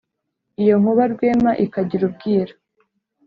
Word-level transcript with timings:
iyo 0.61 0.75
nkuba 0.81 1.03
rwema 1.13 1.51
ikagira 1.65 2.03
ubwira 2.09 2.53